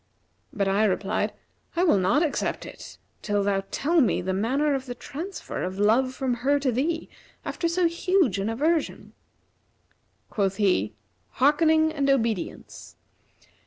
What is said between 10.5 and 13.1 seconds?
he, 'Hearkening and obedience!